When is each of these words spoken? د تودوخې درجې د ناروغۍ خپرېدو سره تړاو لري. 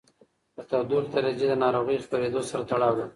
د 0.55 0.57
تودوخې 0.69 1.09
درجې 1.13 1.45
د 1.49 1.53
ناروغۍ 1.63 1.97
خپرېدو 2.05 2.41
سره 2.49 2.61
تړاو 2.69 2.93
لري. 2.99 3.05